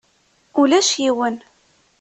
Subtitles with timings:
[0.61, 1.35] Ulac yiwen.